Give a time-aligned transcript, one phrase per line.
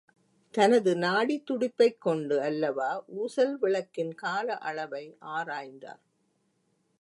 [0.53, 2.89] தனது நாடித் துடிப்பைக் கொண்டு அல்லவா
[3.15, 5.05] ஊசல் விளக்கின் கால அளவை
[5.31, 6.01] ஆராய்ந்தார்!